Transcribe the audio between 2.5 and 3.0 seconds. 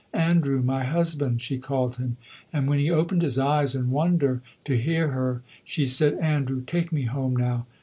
and when he